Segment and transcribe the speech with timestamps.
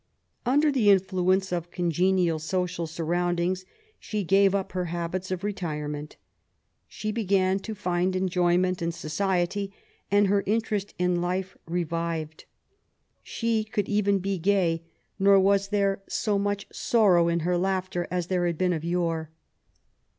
[0.47, 3.65] Under the influence of congenial social surroundings
[3.99, 6.17] she gave up her habits of retirement.
[6.87, 9.71] She began to find enjoyment in society,
[10.09, 12.45] and her interest in life re vived.
[13.21, 14.81] She could even be gay,
[15.19, 16.75] nor was there so much 80 MAEY W0LL8T0NEGBAFT GODWIN.
[16.81, 19.29] sorrow in her laughter as there had been of yore.